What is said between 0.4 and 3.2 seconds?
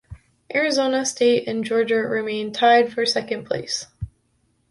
Arizona State and Georgia remained tied for